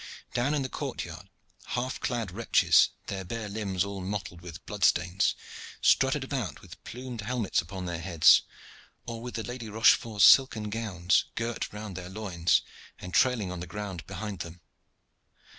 [0.33, 1.29] Down in the courtyard
[1.77, 5.35] half clad wretches, their bare limbs all mottled with blood stains,
[5.79, 8.41] strutted about with plumed helmets upon their heads,
[9.05, 12.63] or with the Lady Rochefort's silken gowns girt round their loins
[12.97, 14.61] and trailing on the ground behind them.